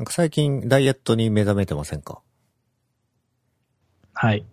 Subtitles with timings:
[0.00, 2.22] なんか最近ダイエットに目覚めてませんか？
[4.14, 4.46] はい。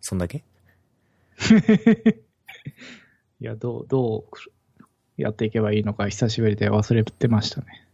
[0.00, 0.42] そんだけ？
[3.40, 4.36] いや、どう、どう
[5.16, 7.86] やっていけばいいのか久しぶりで忘れてましたね。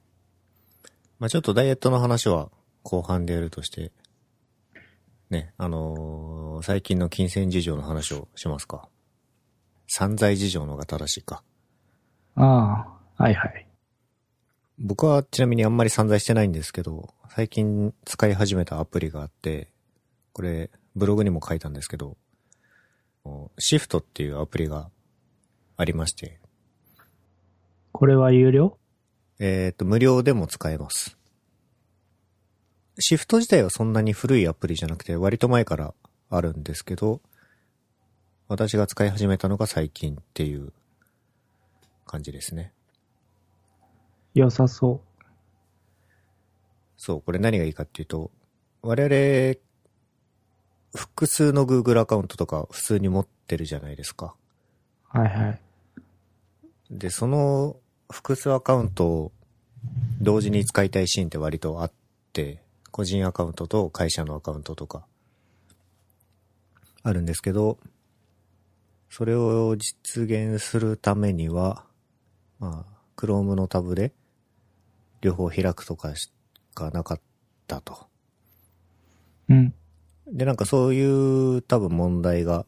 [1.18, 2.50] まあちょっとダイエットの話は
[2.82, 3.92] 後半でやるとして、
[5.28, 8.88] ね、あのー最近の金銭事情の話をしますか？
[9.88, 11.42] 散財事情のが正しいか。
[12.34, 13.63] ああ、はいはい。
[14.78, 19.68] 僕はちなみにあんまり散財してないんですけど、最近使い始めたアプリがあって、
[20.32, 22.16] これブログにも書いたんですけど、
[23.58, 24.90] シフトっていうアプリが
[25.76, 26.38] ありまして、
[27.92, 28.76] これは有料？
[29.38, 31.16] えっ、と、無料でも使えます。
[32.98, 35.94] シフト自体はそんなに古いアプリじゃなくて、割と前から
[36.30, 37.20] あるんですけど、
[38.48, 40.72] 私が使い始めたのが最近っていう
[42.06, 42.72] 感じですね。
[44.34, 45.00] 良さそ
[46.96, 48.30] そう、これ何がいいかっていうと、
[48.82, 49.60] 我々、
[50.94, 54.34] 複数の Google アカウントとか普通に持ってるじゃないですか。
[55.14, 55.18] う。
[55.18, 55.60] はいはい。
[56.90, 57.76] で、その
[58.10, 59.32] 複数アカウントを
[60.20, 61.92] 同時に使いたいシーンって割とあっ
[62.32, 65.06] て、個人アカウントと会社のアカウントとか、
[67.02, 67.78] あるんですけど、
[69.10, 71.84] それを実現するためには、
[72.58, 74.12] まあ、Chrome のタブで
[75.24, 76.30] 両方開くとかし
[76.74, 77.20] かなかっ
[77.66, 78.06] たと。
[79.48, 79.74] うん。
[80.26, 82.66] で、なんかそういう多分問題が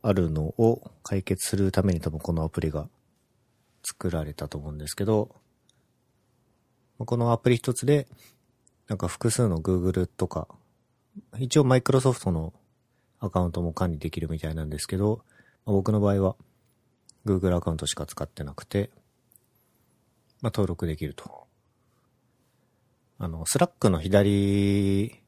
[0.00, 2.88] あるのを解決するために多分このアプリが
[3.82, 5.34] 作られたと思うんですけど、
[6.98, 8.06] まあこのアプリ一つで、
[8.86, 10.46] なんか複数の Google とか、
[11.36, 12.52] 一応 Microsoft の
[13.18, 15.24] アカウントも管理できるみたいなんですけど、
[15.66, 16.36] まあ僕の場合は
[17.26, 18.90] Google アカウントしか使ってなくて、
[20.44, 21.46] まあ登録できると。
[23.16, 25.22] あの、スラックの左、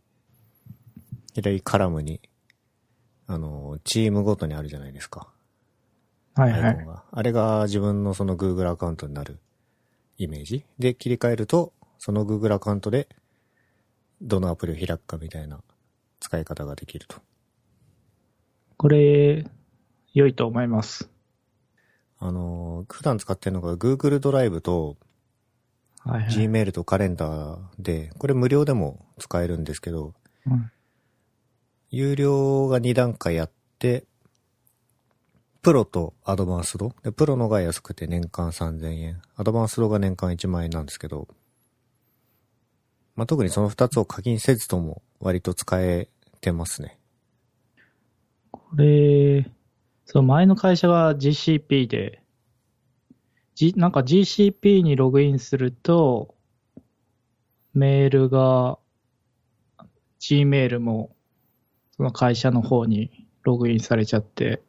[1.33, 2.21] 左カラムに、
[3.27, 5.33] あの、チームごとにあるじゃないですか。
[6.35, 6.87] はいはい。
[7.13, 9.39] あれが自分のその Google アカウントになる
[10.19, 10.67] イメージ。
[10.79, 13.09] で、切り替えると、その Google アカウントで、
[14.21, 15.63] どのアプリを開くかみたいな
[16.21, 17.23] 使い方ができると。
[18.77, 19.47] これ、
[20.13, 21.09] 良いと思います。
[22.19, 24.97] あの、普段使ってるのが Google ドライブと
[26.07, 26.31] はいはい。
[26.31, 30.15] Gmail とカレンダーで、これ無料でも使えるんですけど、
[30.47, 30.71] うん
[31.91, 34.05] 有料が2段階あって、
[35.63, 36.93] プロとアドバンスド。
[37.03, 39.23] で、プロのが安くて年間3000円。
[39.37, 41.29] アドバンスドが年間1万円なんですけど、
[43.15, 46.09] まあ、特にその2つを課金せずとも割と使え
[46.41, 46.99] てますね。
[48.51, 49.51] これ、
[50.05, 52.21] そう、前の会社が GCP で、
[53.57, 56.35] G、なんか GCP にログインすると、
[57.73, 58.79] メールが、
[60.21, 61.17] Gmail も、
[61.97, 64.63] その会社の方にログインされちゃって、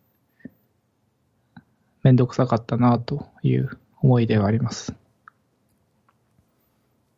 [2.03, 4.95] めんどくさかったなという思い出があります。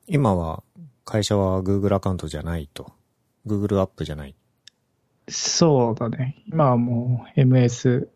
[0.08, 0.64] 今は
[1.06, 2.92] 会社は Google アカウントじゃないと。
[3.46, 4.34] Google アップじゃない。
[5.28, 6.44] そうだね。
[6.48, 8.08] 今はもう MS、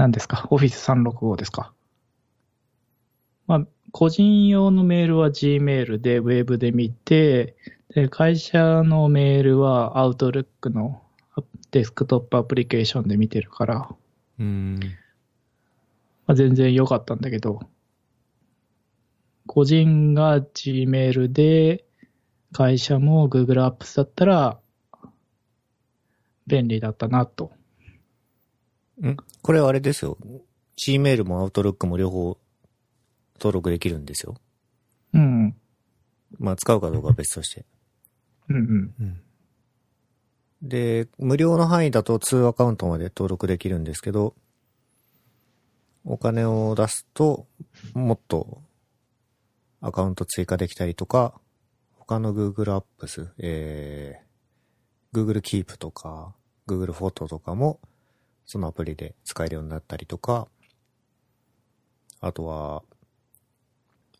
[0.00, 1.74] 何ですか ?Office365 ですか？
[3.46, 7.54] まあ、個人用のメールは Gmail で Web で見て、
[7.94, 11.02] で、会社のメールは Outlook の
[11.70, 13.94] デスクトップアプリケーションで見てるから、
[14.38, 14.76] うーん。
[16.26, 17.60] まあ、全然良かったんだけど、
[19.46, 21.84] 個人が Gmail で、
[22.52, 24.58] 会社も Google Apps だったら、
[26.46, 27.52] 便利だったなと。
[29.08, 29.16] ん？
[29.42, 30.18] これはあれですよ。
[30.78, 32.38] Gmail も Outlook も両方
[33.38, 34.36] 登録できるんですよ。
[35.14, 35.56] うん。
[36.38, 37.64] まあ使うかどうかは別として。
[38.48, 39.20] うんうん。
[40.62, 44.34] で、無料の範囲だと2アカウントまで登録できるんですけど、
[46.04, 47.46] お金を出すと、
[47.94, 48.62] もっと
[49.80, 51.40] アカウント追加できたりとか、
[51.94, 56.34] 他の Google Apps、えー、Google Keep とか、
[56.66, 57.80] Google フォトとかも、
[58.50, 60.48] そのアプリで使えるようになったりとか、
[62.20, 62.82] あとは、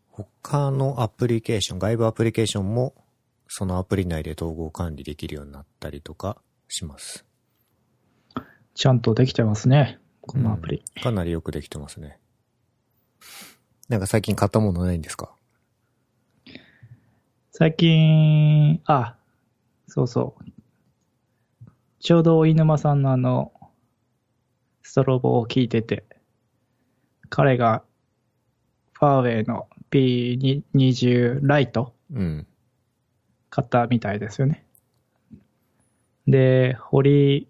[0.08, 2.94] 他のアプリケーション、外部アプリケーションも、
[3.48, 7.26] そのアプリ内で統合管理できるようになったりとかします。
[8.74, 9.98] ちゃんとできてますね。
[10.20, 10.84] このアプリ。
[11.02, 12.20] かなりよくできてますね。
[13.88, 15.34] なんか最近買ったものないんですか？
[17.50, 19.16] 最近、あ、
[19.88, 20.44] そうそう。
[21.98, 23.52] ちょうど飯沼さんのあの、
[24.90, 26.02] ストロボを聞いてて、
[27.28, 27.84] 彼が
[28.94, 32.46] ファーウェイの P20 ライトうん。
[33.50, 34.64] 買ったみたいですよね。
[36.26, 37.46] で、ホリ、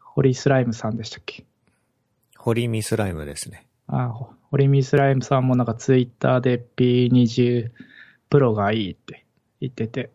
[0.00, 1.44] ホリスライムさんでしたっけ？
[2.36, 3.68] ホリミスライムですね。
[3.86, 7.70] あ、ホホリミスライムさんもなんかツイッターで P20
[8.30, 9.24] プロがいいって
[9.60, 10.10] 言ってて。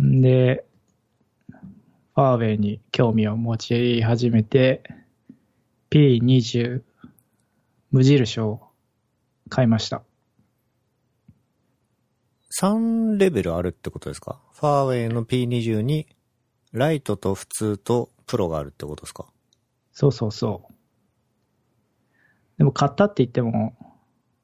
[0.00, 0.64] んで、
[2.14, 4.82] ファーウェイに興味を持ち始めて、
[5.90, 6.82] P20
[7.90, 8.60] 無印を
[9.48, 10.02] 買いました。
[12.60, 14.38] 3レベルあるってことですか？
[14.52, 16.06] ファーウェイの P20 に、
[16.72, 19.26] ライトと普通とプロがあるってことですか？
[19.92, 20.72] そうそうそう。
[22.58, 23.74] でも買ったって言っても、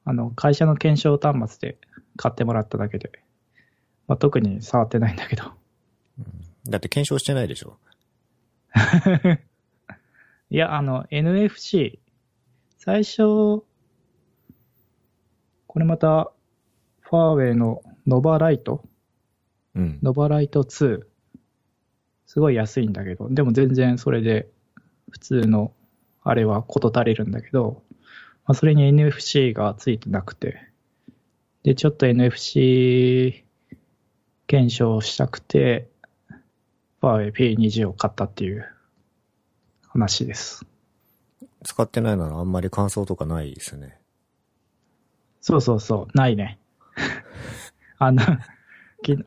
[0.05, 1.77] あの、会社の検証端末で
[2.17, 3.11] 買ってもらっただけで、
[4.07, 5.51] まあ、特に触ってないんだけど。
[6.67, 7.77] だって検証してないでしょ。
[10.49, 11.99] いや、あの、NFC、
[12.77, 13.63] 最初、
[15.67, 16.31] これまた、
[17.01, 18.83] ファーウェイのノバライト、
[19.75, 19.99] うん。
[20.01, 21.01] ノバライト2、
[22.25, 24.49] すごい安いんだけど、でも全然それで、
[25.09, 25.73] 普通の、
[26.23, 27.83] あれは事足りるんだけど、
[28.45, 30.59] まあ、それに NFC がついてなくて、
[31.63, 33.43] で、ちょっと NFC
[34.47, 35.88] 検証したくて、
[37.01, 38.67] ファーウェイ P20 を買ったっていう
[39.87, 40.65] 話です。
[41.63, 43.99] 使ってないならあんまり感想とかないですね。
[45.41, 46.59] そうそうそう、ないね。
[47.97, 48.21] あの、
[49.01, 49.17] き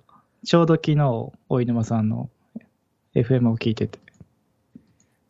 [0.45, 2.31] ちょうど昨日、お犬間さんの
[3.15, 3.99] FM を聞いてて、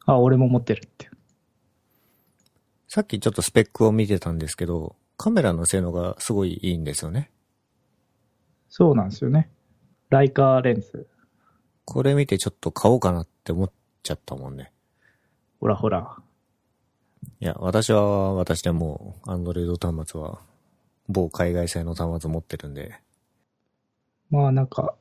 [0.07, 1.11] あ、俺も持ってるって。
[2.89, 7.31] さっきちょっとスペックを見てたんですけど、カメラの性能がすごいいいんですよね。
[8.69, 9.51] そうなんですよね。
[10.11, 11.07] ライカーレンズ。
[11.85, 14.73] これ見てちょっと買おうかなって思っちゃったもんね。
[15.61, 16.17] ほらほら。
[17.41, 20.41] いや、私は私でもう、アンドロイド端末は、
[21.09, 23.01] 某海外製の端末持ってるんで、
[24.31, 24.95] まあなんか、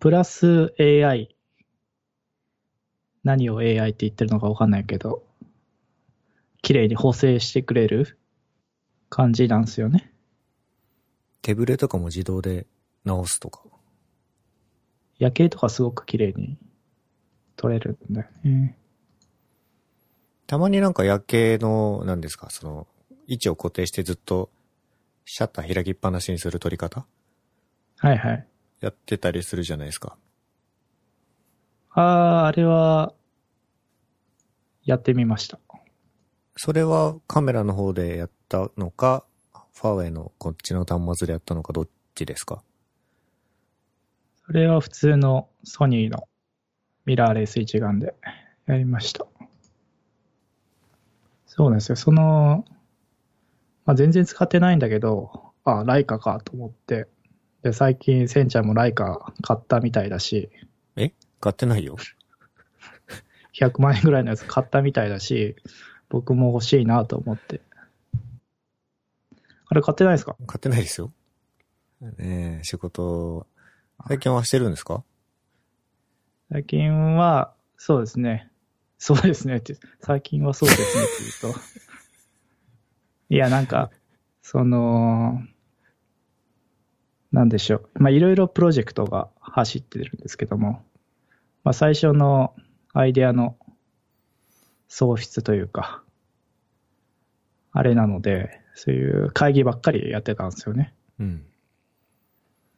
[0.00, 1.34] プラス AI。
[3.24, 5.22] 何を AI って言ってるのかわかんないけど、
[6.62, 8.18] 綺麗に補正してくれる
[9.08, 10.12] 感じなんですよね。
[11.42, 12.66] 手ブレとかも自動で
[13.04, 13.62] 直すとか。
[15.18, 16.56] 夜景とかすごく綺麗に
[17.56, 18.76] 撮れるんだよね。
[20.46, 22.86] たまになんか夜景の、何ですか、その、
[23.26, 24.48] 位置を固定してずっと、
[25.24, 27.04] シャッター開きっぱなしにする撮り方？
[27.98, 28.46] はいはい。
[28.80, 30.16] やってたりするじゃないですか。
[31.90, 33.12] ああ、あれは、
[34.84, 35.58] やってみました。
[36.56, 39.24] それはカメラの方でやったのか、
[39.74, 42.62] ファーウェイのこっちの端末でやったのかどっちですか？
[44.48, 46.26] それは普通のソニーの
[47.04, 48.14] ミラーレス一眼で
[48.64, 49.26] やりました。
[51.46, 51.96] そうなんですよ。
[51.96, 52.64] その、
[53.84, 57.08] まあ、全然使ってないんだけど、あ、ライカかと思って。
[57.62, 60.48] で、最近、センちゃんもライカ買ったみたいだし、
[60.96, 61.12] え？
[61.40, 61.96] 買ってないよ。
[63.52, 65.56] 100万円ぐらいのやつ買ったみたいだし、
[66.08, 67.60] 僕も欲しいなと思って。
[69.66, 70.36] あれ買ってないですか？
[70.46, 71.12] 買ってないですよ。
[72.00, 73.46] ねえ、仕事、
[74.06, 75.02] 最近はしてるんですか？
[76.50, 78.50] 最近は、そうですね。
[78.98, 81.12] そうですねって、最近はそうですねって
[81.42, 81.60] 言うと。
[83.30, 83.90] いや、なんか、
[84.42, 85.42] その、
[87.30, 88.02] なんでしょう。
[88.02, 90.82] まあ、いろいろプロジェクトが走ってるんですけども、
[91.62, 92.54] まあ、最初の
[92.94, 93.56] アイデアの
[94.88, 96.02] 創出というか、
[97.72, 100.94] あれなので、そういう会議ばっかりやってたんですよね。
[101.20, 101.44] うん。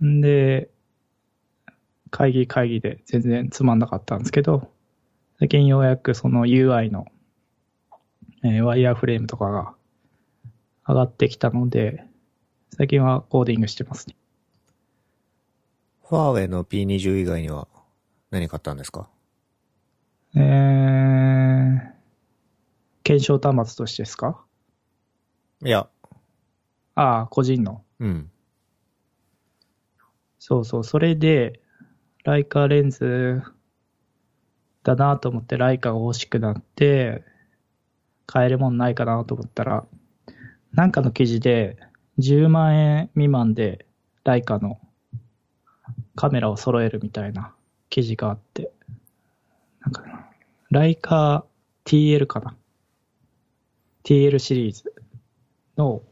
[0.04, 0.70] んで、
[2.10, 4.70] 会議会議で全然つまんなかったんですけど、
[5.38, 7.06] 最近ようやくその UI の、
[8.44, 9.74] えーワイヤーフレームとかが
[10.86, 12.04] 上がってきたので、
[12.76, 14.16] 最近はコーディングしてますね。
[16.08, 17.68] ファーウェイの P20 以外には
[18.30, 19.08] 何買ったんですか？
[20.34, 21.80] えー、
[23.04, 24.42] 検証端末としてですか？
[25.64, 25.88] いや、
[26.94, 27.84] ああ、個人の。
[28.00, 28.30] うん。
[30.38, 31.59] そうそう、それで、
[32.24, 33.42] ライカレンズ
[34.82, 37.24] だなと思って、ライカが欲しくなって、
[38.26, 39.86] 買えるもんないかなと思ったら、
[40.72, 41.76] なんかの記事で、
[42.18, 43.86] 10万円未満で、
[44.22, 44.78] ライカの
[46.14, 47.54] カメラを揃えるみたいな
[47.88, 48.70] 記事があって、
[49.80, 50.04] なんか、
[50.70, 51.46] ライカ
[51.86, 52.54] TL かな
[54.04, 54.94] ?TL シリーズ
[55.78, 56.02] の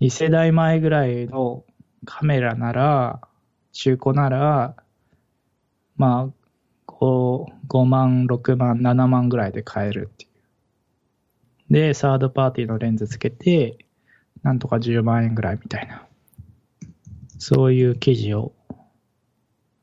[0.00, 1.64] 2世代前ぐらいの
[2.06, 3.20] カメラなら、
[3.72, 4.74] 中古なら、
[5.96, 10.30] まあ、5, 5万、6万、7万ぐらいで買えるっていう
[11.70, 13.78] で、サードパーティーのレンズつけて、
[14.42, 16.06] なんとか10万円ぐらいみたいな。
[17.38, 18.52] そういう記事を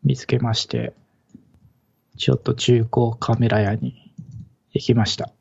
[0.04, 0.94] 見つけまして、
[2.18, 4.14] ちょっと中古カメラ屋に
[4.72, 5.32] 行きました。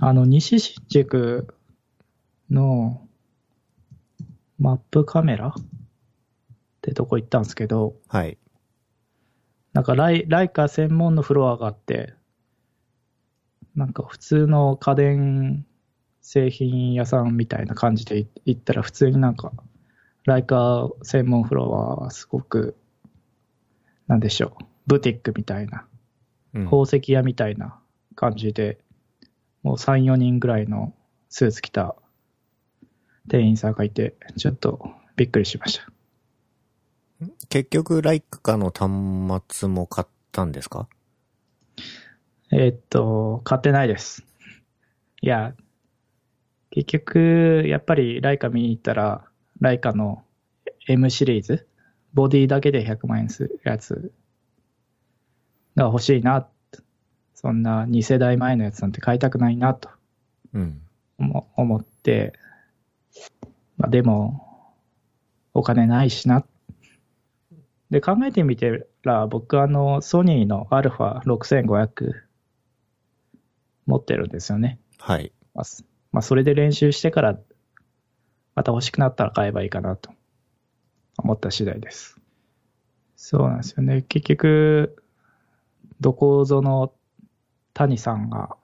[0.00, 1.54] あの、西新宿
[2.50, 3.00] の
[4.58, 5.52] マップカメラっ
[6.82, 8.38] てとこ行ったんですけど、はい。
[9.76, 12.14] なんかライライカ専門のフロアがあって、
[13.74, 15.66] なんか普通の家電
[16.22, 19.52] 製品屋さんみたいな感じで行ったら普通になんか
[20.24, 22.74] ライカ専門フロアはすごく、
[24.06, 25.84] なんでしょう、ブティックみたいな、
[26.54, 27.78] うん宝石屋みたいな
[28.14, 28.78] 感じで、
[29.62, 30.94] もう3、4人ぐらいの
[31.28, 31.96] スーツ着た
[33.28, 35.95] 店員さんがいて、ちょっとびっくりしました。
[37.48, 40.88] 結局、ライカの端末も買ったんですか？
[42.52, 44.24] えーっと、買ってないです。
[45.22, 45.54] いや、
[46.70, 49.24] 結局、やっぱりライカ見に行ったら、
[49.60, 50.22] ライカの
[50.88, 51.66] M シリーズ、
[52.12, 54.12] ボディだけで100万円するやつ
[55.74, 56.48] が欲しいな。
[57.34, 59.88] そんな2世代前のやつなんて買いたくないなと
[60.52, 60.80] うん。
[61.18, 62.34] 思思って、
[63.78, 64.74] まあでも、
[65.54, 66.44] お金ないしな。
[67.90, 72.12] で、考えてみてら、僕あの、ソニーの α6500
[73.86, 74.80] 持ってるんですよね。
[74.98, 75.32] はい。
[75.54, 77.38] まあ、すまあ、それで練習してから、
[78.54, 80.10] また欲しくなったら買えばいいかなと
[81.18, 82.18] 思った次第です。
[83.14, 84.02] そうなんですよね。
[84.02, 84.96] 結局、
[86.00, 86.92] どこぞの
[87.72, 88.56] 谷さんが、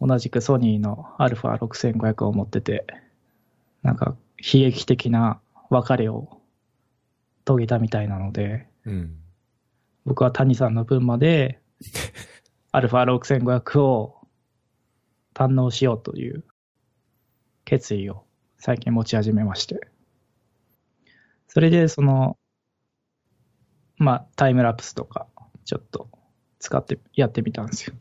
[0.00, 2.86] 同じくソニーの α6500 を持ってて、
[3.82, 6.40] なんか悲劇的な別れを
[7.44, 9.16] 遂げたみたいなので、うん。
[10.04, 11.60] 僕は谷さんの分まで、
[12.72, 14.16] α6500 を
[15.34, 16.44] 堪能しようという
[17.64, 18.24] 決意を
[18.58, 19.88] 最近持ち始めまして。
[21.48, 22.36] それで、その、
[23.96, 25.28] まあ、タイムラプスとか、
[25.64, 26.08] ちょっと
[26.58, 27.94] 使ってやってみたんですよ。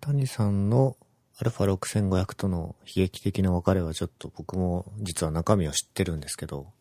[0.00, 0.96] 谷さんの
[1.38, 6.72] α6500 との悲劇的な別れはちょっと僕も実は中身を知ってるんですけど、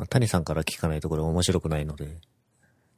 [0.00, 2.16] まあ、谷さんから聞かないとこれ面白くないので、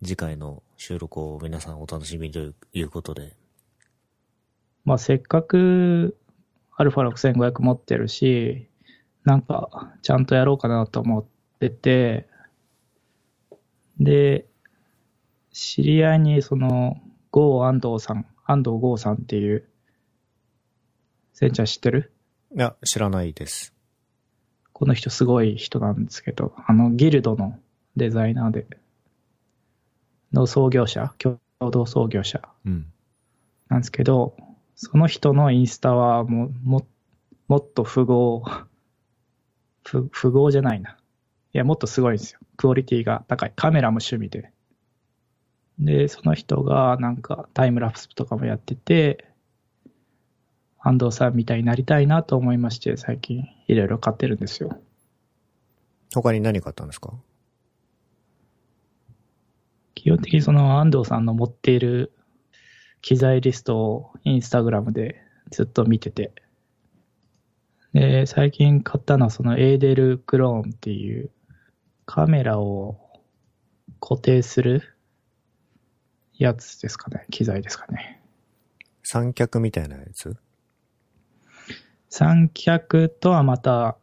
[0.04, 2.38] 次回の収録を皆さんお楽しみと
[2.72, 3.32] いうことで、
[4.84, 6.16] まあ、せっかく
[6.78, 8.68] α6500 持ってるし、
[9.24, 11.24] なんか、ちゃんとやろうかなと思っ
[11.58, 12.28] てて、
[13.98, 14.46] で、
[15.52, 19.68] 知り合いにその、郷安藤さん、安藤郷さんっていう、
[21.32, 22.12] センちゃん知ってる？
[22.56, 23.74] いや、知らないです。
[24.82, 27.56] この人すごい人なんですけど、あの、ギルドの
[27.94, 28.66] デザイナーで、
[30.32, 31.38] の創業者、共
[31.70, 32.86] 同創業者うん。
[33.68, 34.36] なんですけど、
[34.74, 36.86] その人のインスタはもう、も、
[37.46, 38.42] もっと富豪、
[39.84, 40.96] ふ富豪じゃないな。
[41.52, 42.40] いや、もっとすごいんですよ。
[42.56, 43.52] クオリティが高い。
[43.54, 44.50] カメラも趣味で。
[45.78, 49.31] で、その人がなんかタイムラプスとかもやってて、
[50.84, 54.80] 安藤さんみたいになりたいなと思いまして、最近いろいろ買ってるんですよ。
[56.12, 57.14] 他に何買ったんですか？
[59.94, 62.12] 基本的にその安藤さんの持っている
[63.00, 66.32] 機材リストをインスタグラムでずっと見てて、
[67.92, 71.30] で、最近買ったのはそのエーデルクローンっていう
[72.06, 72.98] カメラを
[74.00, 74.82] 固定する
[76.34, 77.26] やつですかね。
[77.30, 78.20] 機材ですかね。
[79.04, 80.36] 三脚みたいなやつ？
[82.14, 83.96] 三脚とはまた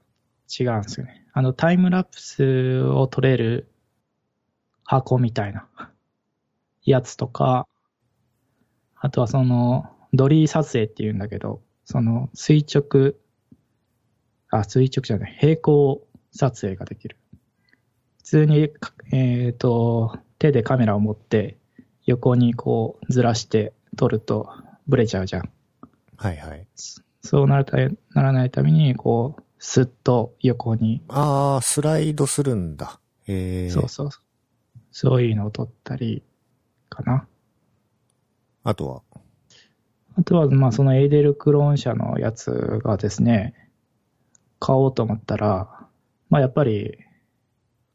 [0.60, 1.28] 違うんですよね。
[1.32, 3.70] あのタイムラプスを撮れる
[4.84, 5.68] 箱みたいな
[6.82, 7.68] やつとか、
[8.96, 13.14] あとはそのドリー撮影っていうんだけど、その垂直、
[14.50, 17.16] あ、垂直じゃない、平行撮影ができる。
[18.18, 18.72] 普通に、
[19.12, 21.60] えっ、と、手でカメラを持って
[22.08, 24.50] 横にこうずらして撮ると
[24.88, 25.52] ブレちゃうじゃん。
[26.18, 26.66] はいはい。
[27.22, 27.78] そうなるた
[28.14, 33.00] ならないために、こう、スッと横に、あー、スライドするんだ。
[33.28, 33.70] へえ。
[33.70, 34.24] そうそうそう。
[34.92, 36.24] そういうのを撮ったり、
[36.90, 37.28] かな。
[38.64, 39.02] あとは、
[40.18, 43.54] あとは、まあ、そのエーデルクローン社のやつがですね、
[44.60, 45.88] 買おうと思ったら、
[46.30, 46.98] まあ、やっぱり、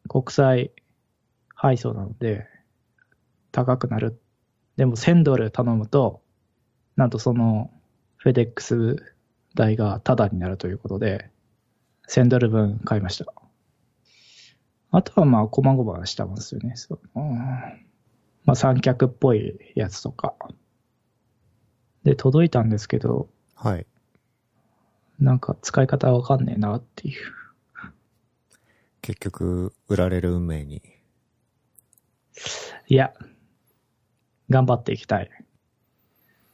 [0.08, 0.72] 国際
[1.54, 2.46] 配送なので、
[3.52, 4.20] 高くなる。
[4.76, 6.22] でも、1000ドル頼むと、
[6.96, 7.70] なんとその、
[8.16, 9.13] フェデックス
[9.54, 11.30] 代がタダになるということで、
[12.08, 13.32] 1000ドル分買いました。
[14.90, 16.76] あとはまあ、こまごましたもんですよね。
[16.76, 17.34] そううん
[18.44, 20.34] まあ、三脚っぽいやつとか、
[22.04, 23.86] で、届いたんですけど、はい。
[25.18, 27.16] なんか使い方わかんねえなっていう。
[29.00, 30.82] 結局、売られる運命に。
[32.86, 33.14] いや、
[34.50, 35.30] 頑張っていきたい。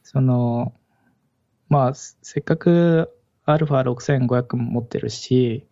[0.03, 0.73] その、
[1.71, 5.65] まあ、せせっかく α6500 も持ってるし、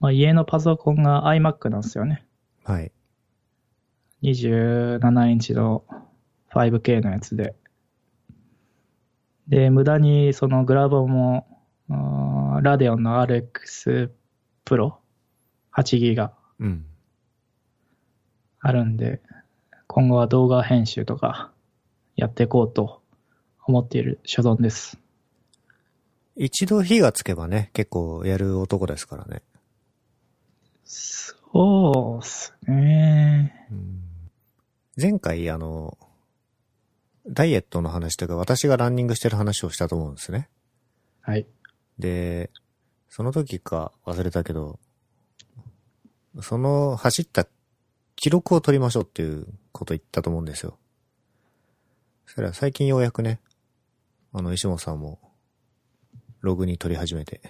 [0.00, 2.26] まあ、家のパソコンが iMac なんですよね。
[2.64, 2.90] はい。
[4.24, 5.84] 27インチの
[6.50, 7.54] 5K のやつで。
[9.46, 11.46] で、無駄にそのグラボも、
[12.60, 14.10] ラデオンの RX
[14.64, 14.94] Pro
[15.72, 16.86] 8ギガうん。
[18.58, 19.20] あるんで、
[19.86, 21.52] 今後は動画編集とか
[22.16, 23.00] やっていこうと
[23.64, 25.05] 思っている所存です。
[26.36, 29.42] 一度火がつけばね、結構やる男ですからね。
[30.84, 33.66] そうっすね。
[33.70, 34.06] うん
[34.98, 35.98] 前回、あの、
[37.28, 40.48] ダイエットの話というか、私がランニングしてる話をしたと思うんですね。
[41.20, 41.46] はい。
[41.98, 42.50] で、
[43.10, 44.78] その時か忘れたけど、
[46.40, 47.46] その走った
[48.14, 50.78] 記録を取りましょうっていうこと言ったと思うんですよ。
[52.24, 53.38] そしたら最近ようやくね、
[54.32, 55.18] あの、石本さんも、
[56.46, 57.40] ログに取り始めて、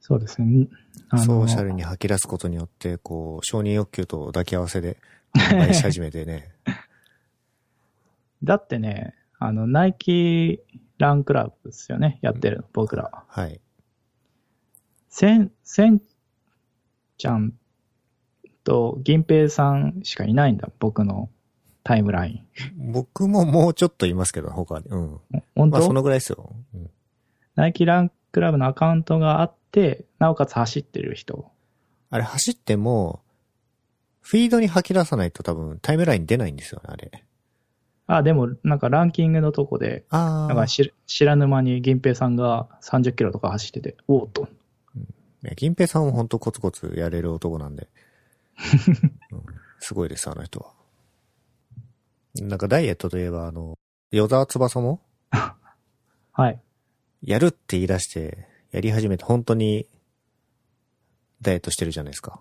[0.00, 0.66] そうですね。
[1.24, 4.96] ソーシャルに吐き出すことによって、こう、承認欲求と抱き合わせで、
[5.34, 6.50] 販売し始めてね。
[8.42, 10.60] だってね、あの、ナイキ
[10.98, 12.18] ランクラブですよね。
[12.22, 13.24] やってるの、僕ら。
[13.28, 13.60] はい。
[15.08, 16.00] せん、せん
[17.18, 17.52] ちゃん
[18.64, 21.28] と銀平さんしかいないんだ、僕の
[21.84, 22.44] タイムライ
[22.76, 24.86] 僕ももうちょっといますけど、他に。
[24.88, 25.14] うん。
[25.14, 25.20] ン。
[25.54, 26.54] 本当、まあそのぐらいですよ。
[26.74, 26.90] うん
[27.60, 31.50] ナイキランクラブのアカウントがあって、なおかつ走ってる人。
[32.08, 33.20] あれ走っても、
[34.22, 37.22] フィードに吐き出さないと多分タイムライン出ないんですよね、あれ。
[38.06, 40.48] あ、でも、なんかランキングのとこで、ああ。
[40.48, 44.48] なんか知知らぬ間に銀平さんが30キロとか走ってて、おーっと。
[45.54, 47.88] 銀平さんも本当コツコツやれる男なんで。
[49.32, 49.44] うん
[49.82, 50.72] すごいです、あの人は。
[52.36, 53.76] なんかダイエットといえば、あの、
[54.12, 55.02] 与沢翼も、
[56.32, 56.58] はい。
[57.22, 59.86] やるって言い出して、やり始めて本当に、
[61.42, 62.40] ダイエットしてるじゃないですか。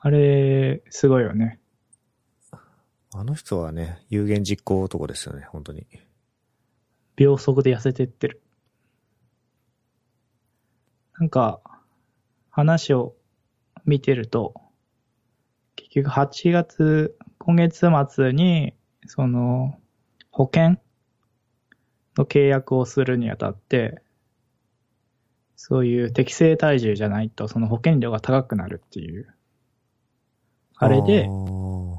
[0.00, 1.58] あれ、すごいよね。
[3.12, 5.86] あの人はね、有言実行男ですよね、本当に。
[7.16, 8.42] 秒速で痩せてってる。
[11.18, 11.60] なんか、
[12.50, 13.14] 話を
[13.86, 14.54] 見てると、
[15.76, 18.74] 結局8月、今月末に、
[19.06, 19.80] その、
[20.30, 20.78] 保険
[22.16, 24.02] の契約をするにあたって、
[25.56, 29.28] そういう適正体重じゃないと、その保険料が高くなるっていう。
[30.76, 31.28] あれで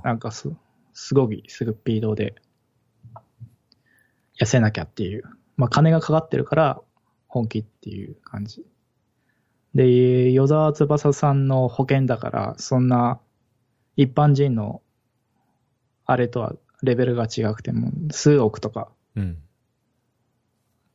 [0.04, 0.52] なんかす、
[0.94, 2.36] すごいスピードで
[4.40, 5.24] 痩せなきゃっていう。
[5.56, 6.82] まあ金がかかってるから
[7.28, 8.66] 本気っていう感じ。
[9.74, 13.20] で、与沢翼さんの保険だから、そんな
[13.96, 14.82] 一般人の
[16.06, 16.54] あれとは
[16.84, 19.38] レベルが違くても数億とかうん。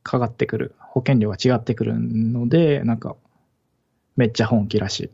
[0.03, 0.75] かかってくる。
[0.79, 3.15] 保険料が違ってくるので、なんか
[4.15, 5.11] めっちゃ本気らしい。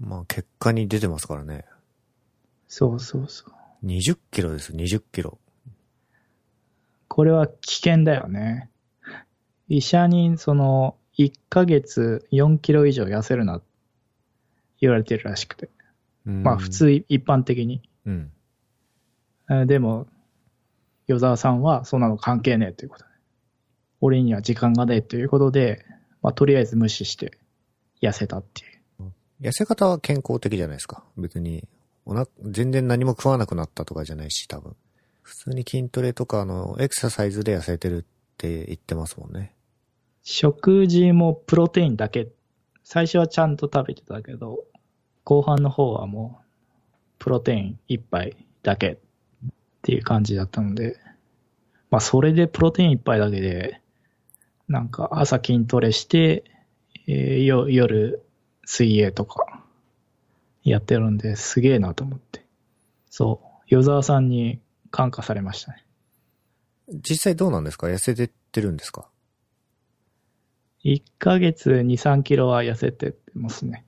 [0.00, 1.64] まあ、結果に出てますからね。
[2.68, 3.46] そうそうそ
[3.82, 3.86] う。
[3.86, 5.38] 20キロです、20キロ。
[7.08, 8.70] これは危険だよね。
[9.68, 13.60] 医者にその1ヶ月4キロ以上痩せるな
[14.80, 15.68] 言われてるらしくて。
[16.26, 16.68] うんまあ普。
[16.68, 17.82] 通一般的に。
[18.06, 18.32] うん。
[19.50, 20.06] えーでも、
[21.06, 23.07] 与沢さんはそんなの関係ねえということで。
[24.00, 25.84] 俺には時間がねえということで、
[26.22, 27.38] まあとりあえず無視して
[28.02, 28.78] 痩せたっていう。
[29.40, 31.04] 痩せ方は健康的じゃないですか。
[31.16, 31.68] 別に、
[32.04, 34.74] おな、全然何も食わなくなったとかじゃないし、多分。
[35.22, 38.04] 普通に筋トレとか、あの、エクササイズで痩せてるっ
[38.36, 39.54] て言ってますもんね。
[40.22, 42.28] 食事もプロテインだけ。
[42.82, 44.64] 最初はちゃんと食べてたけど、
[45.24, 46.44] 後半の方はもう、
[47.18, 48.96] プロテイン一杯だけっ
[49.82, 50.96] ていう感じだったので、
[51.90, 53.80] まあそれでプロテイン一杯だけで、
[54.68, 56.44] なんか朝筋トレして、
[57.06, 58.22] えーよ夜
[58.64, 59.64] 水泳とか
[60.62, 62.44] やってるんですげえなと思って。
[63.08, 65.84] そう、与沢さんに感化されましたね。
[66.92, 67.86] 実際どうなんですか？
[67.86, 69.08] 痩せてってるんですか
[70.84, 73.86] ？1ヶ月2、3キロは痩せてますね。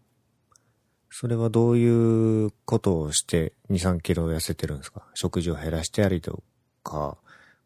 [1.10, 5.06] それはどういうことをして2、3キロ痩せてるんですか？
[5.12, 6.42] 食事を減らしてありと
[6.82, 7.18] か、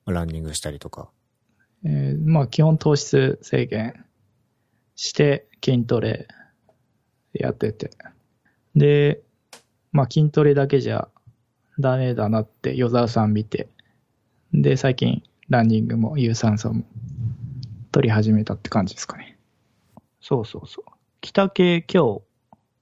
[0.06, 1.10] ランニングしたりとか。
[1.84, 4.04] えーまあ基本糖質制限
[4.96, 6.28] して筋トレ
[7.32, 7.90] やってて。
[8.74, 9.22] で、
[9.92, 11.08] まあ筋トレだけじゃ
[11.78, 13.68] ダメだなって与沢さん見て。
[14.52, 16.84] で、最近、ランニングも有酸素も
[17.92, 19.36] 取り始めたって感じですかね。
[20.20, 20.90] そうそうそう。
[21.20, 22.22] 北系今日、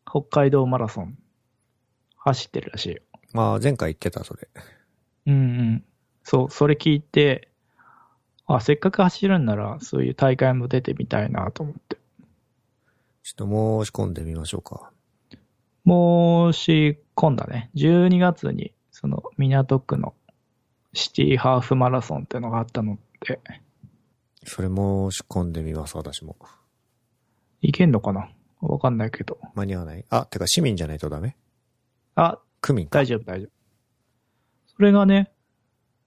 [0.04, 1.16] 北海道マラソン
[2.16, 3.02] 走ってるらしいよ。
[3.32, 4.48] まあ、前回言ってた、それ。
[5.26, 5.84] うんうん。
[6.22, 7.48] そう、それ聞いて、
[8.56, 11.96] あ、せっかく走るんなら、そういう大会も出てみたいなと思って。
[13.22, 14.90] ちょっと申し込んでみましょうか。
[15.86, 17.70] 申し込んだね。
[17.76, 20.14] 12月に、その、港区の
[20.92, 23.40] シティハーフマラソンってのがあったので、
[24.44, 24.74] それ申
[25.12, 26.36] し込んでみます、私も。
[27.60, 28.28] いけんのかな？
[28.60, 29.38] わかんないけど。
[29.54, 30.04] 間に合わない？
[30.10, 31.36] あ、てか市民じゃないとダメ？
[32.16, 32.98] あ、区民か。
[32.98, 33.50] 大丈夫、大丈夫。
[34.76, 35.30] それがね、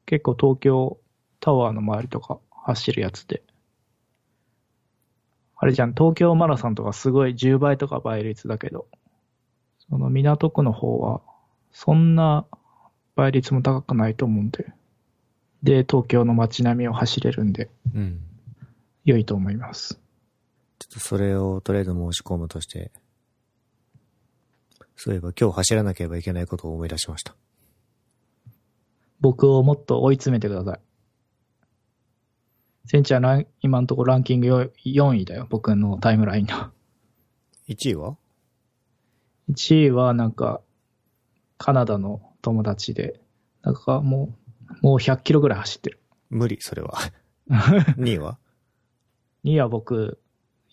[0.06, 1.00] 結構東京
[1.46, 3.44] タワーの周りとか走るやつで。
[5.56, 8.88] あれじゃん、東京マラソンとかすごい10倍とか倍率だけど、
[9.88, 11.22] その港区の方は、
[11.72, 12.48] そんな
[13.16, 14.74] 倍率も高くないと思うんで。
[15.62, 18.22] で、東京の街並みを走れるんで、うん。
[19.04, 20.02] 良いと思います。
[20.80, 22.92] ちょっとそれをとりあえず申し込むとして、
[24.96, 27.36] そういえば今日走らなければいけないことを思い出しました。
[29.22, 30.85] 僕をもっと追い詰めてください。
[32.88, 36.71] センちゃんラン、今のところランキングよ4位だよ、僕のタイムラインの。
[37.67, 38.17] 1位は
[39.50, 40.62] ？1位はなんか、
[41.58, 43.19] カナダの友達で、
[43.63, 44.36] なんかも
[44.82, 46.00] う、もう100キロぐらい走ってる。
[46.30, 46.93] 無理、それは。
[47.50, 48.38] 2位は
[49.43, 50.19] ？2位は僕、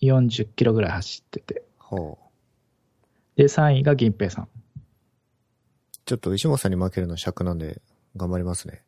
[0.01, 1.63] 40キロぐらい走ってて。
[1.77, 3.37] ほう。
[3.37, 4.49] で、3位が銀平さん。
[6.05, 7.81] ちょっと石本さんに負けるの尺なんで、
[8.15, 8.83] 頑張りますね。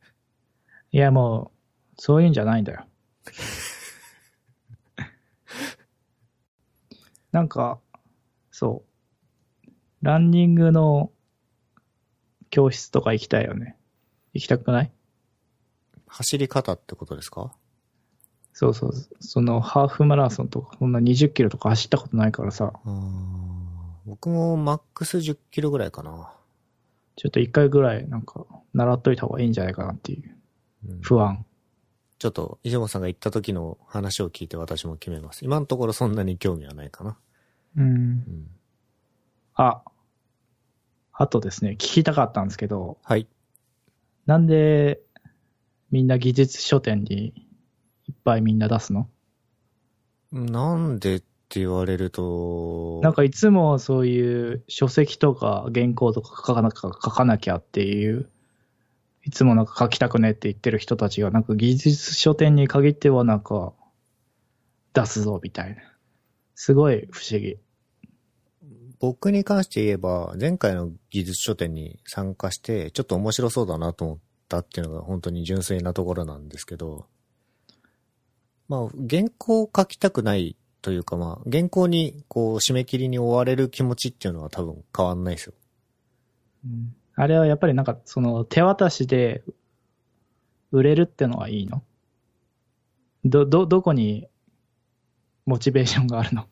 [0.91, 1.51] いやも
[1.97, 2.85] う、そういうんじゃないんだよ。
[7.31, 7.79] なんか、
[8.51, 8.83] そ
[9.63, 9.67] う。
[10.01, 11.11] ランニングの
[12.49, 13.77] 教室とか行きたいよね。
[14.33, 14.91] 行きたくない？
[16.07, 17.53] 走り方ってことですか？
[18.53, 18.91] そうそう。
[19.19, 22.71] そのハーフマラソンとか、そんな20キロとか走ったことないからさ、
[24.05, 26.33] 僕もマックス10キロぐらいかな。
[27.17, 30.37] ちょっと一回ぐらいなんか習っといた方がいいんじゃないかなっていう
[30.87, 31.45] うん不安。
[32.17, 35.43] ちょっと石本さんが言った時の話を聞いて私も決めます。
[35.43, 37.17] 今のところそんなに興味はないかな。
[37.77, 37.85] うん。
[37.85, 38.47] うん、
[39.55, 39.83] あ、
[41.11, 43.27] あとですね、聞きたかったんですけど、はい。
[44.25, 45.01] なんで
[45.91, 47.33] みんな技術書店に
[48.07, 49.07] いっぱいみんな出すの？
[50.31, 58.29] なんでって言われると、なんかいつもそういう書籍とか原稿とか書かなきゃ書かなきゃっていう、
[59.25, 63.73] いつもなんか書きたくねって言ってる人たちが、なんか技術書店に限ってはなんか
[64.93, 65.81] 出すぞみたいな。
[66.53, 67.57] すごい不思議。
[68.99, 77.07] 僕に関して言えば、前回の技術書店に参加して、ちょっと面白そうだなと思ったっていうのが本当に純粋なところなんですけど、
[78.67, 85.53] まあ、原稿を書きたくないというかまあ、原稿にこう締め切りに追われる気持ちっていうのは多分変わんないですよ。
[87.15, 89.43] あれはやっぱりなんかその手渡しで
[90.71, 91.81] 売れるってのはいいの？
[93.23, 94.27] ど、ど、どこに
[95.45, 96.47] モチベーションがあるの？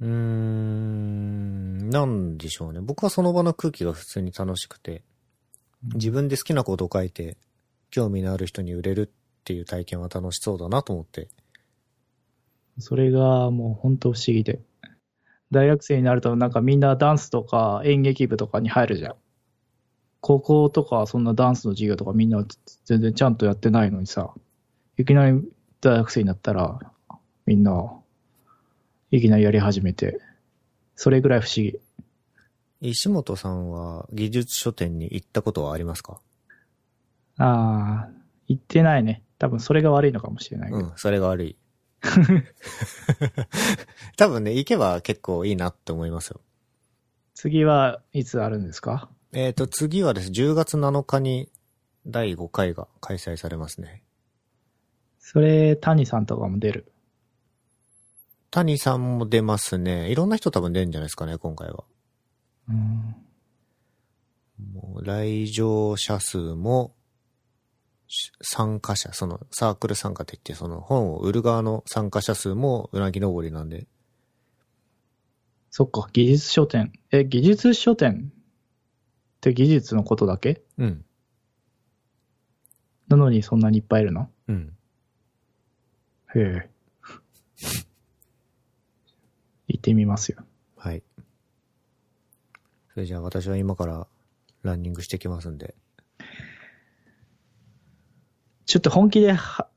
[0.00, 2.80] うーん、なんでしょうね。
[2.80, 5.02] 僕はその場の空気が普通に楽しくて、
[5.94, 7.36] 自分で好きなことを書いて、
[7.90, 11.28] 興味のある人に売れるっていう体験は楽しそうだなと思って。
[12.78, 14.60] それがもう本当不思議で。
[15.50, 19.14] 大学生になるとなんかみんなダンスとか演劇部とかに入るじゃん。
[20.20, 22.44] 高校とかそんなダンスの授業とかみんな
[22.84, 24.32] 全然ちゃんとやってないのにさ、
[24.96, 25.40] いきなり
[25.80, 26.80] 大学生になったら
[27.46, 27.92] みんな
[29.10, 30.20] いきなりやり始めて、
[30.96, 31.78] それぐらい不思議。
[32.80, 36.20] 石本さんは技術書店に行ったことはありますか？
[37.38, 38.10] ああ、
[38.48, 39.22] 言ってないね。
[39.38, 40.72] 多分それが悪いのかもしれない。
[40.72, 41.56] うん、それが悪い。
[44.16, 46.40] 多分ね、行けば結構いいなって思いますよ。
[47.34, 49.08] 次はいつあるんですか？
[49.32, 51.50] えっ、と、次はです、10月7日に
[52.06, 54.02] 第5回が開催されますね。
[55.18, 56.90] それ、谷さんとかも出る？
[58.50, 60.10] 谷さんも出ますね。
[60.10, 61.84] いろんな人多分出るんじゃないですかね、今回は。
[62.70, 63.16] うん。
[64.72, 66.94] もう来場者数も、
[68.06, 73.86] し参加者、そのサークル参加って言って、その本を売る側の参加者数もうなぎ登りなんで、
[75.70, 76.92] そっか、技術書店。
[77.10, 78.32] え、技術書店
[79.48, 80.62] て技術のことだけ？
[80.78, 81.04] うん。
[83.08, 84.30] なのにそんなにいっぱいいるの？
[84.48, 84.76] うん。
[86.34, 86.70] へえ。
[89.68, 90.44] 行ってみますよ。
[90.76, 91.02] はい。
[92.94, 94.06] それじゃあ私は今から
[94.62, 95.74] ランニングしてきますんで。
[98.66, 99.68] ちょっと本気では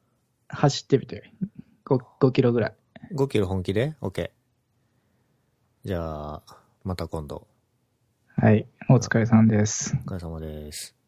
[0.49, 1.31] 走ってみて。
[1.85, 2.75] 5, 5キロぐらい。
[3.13, 4.31] 5キロ本気で ?OK。
[5.83, 6.43] じゃあ、
[6.83, 7.47] また今度。
[8.41, 8.65] はい。
[8.89, 9.95] お疲れさんです。
[10.03, 11.00] お疲れ様です。